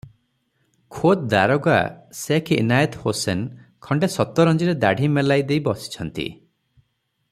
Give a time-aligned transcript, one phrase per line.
[0.95, 1.75] ଖୋଦ୍ ଦାରୋଗା
[2.21, 6.27] ସେଖ୍ ଇନାଏତ୍ ହୋସେନ ଖଣ୍ତେ ସତରଞ୍ଜିରେ ଦାଢ଼ି ମେଲାଇ ଦେଇ ବସିଛନ୍ତି।